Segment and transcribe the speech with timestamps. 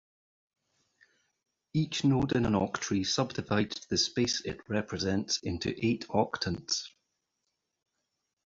[1.75, 6.87] Each node in an octree subdivides the space it represents into eight octants.